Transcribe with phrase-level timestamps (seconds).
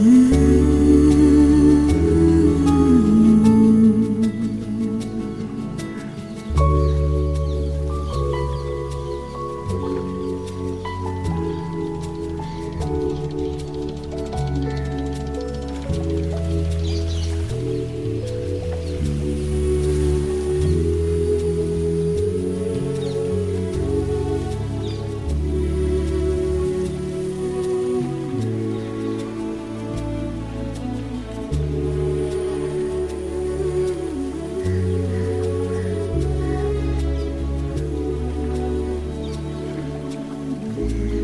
[0.00, 0.57] Mm-hmm.
[40.88, 41.17] Mm-hmm.